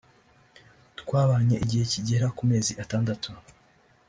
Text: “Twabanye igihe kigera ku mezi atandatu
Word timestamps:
“Twabanye 0.99 1.55
igihe 1.63 1.83
kigera 1.91 2.27
ku 2.37 2.43
mezi 2.51 2.71
atandatu 2.83 3.29